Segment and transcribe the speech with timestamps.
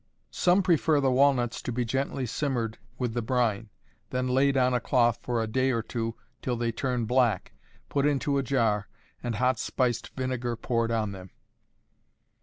[0.31, 3.69] Some prefer the walnuts to be gently simmered with the brine,
[4.09, 7.51] then laid on a cloth for a day or two till they turn black,
[7.87, 8.87] put into a jar,
[9.21, 11.29] and hot spiced vinegar poured on them.